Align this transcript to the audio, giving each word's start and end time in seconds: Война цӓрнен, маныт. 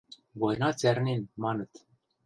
Война 0.41 0.69
цӓрнен, 0.79 1.21
маныт. 1.41 1.71